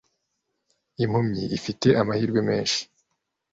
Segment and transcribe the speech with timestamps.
[1.03, 2.81] Impumyi ifite amahirwe menshi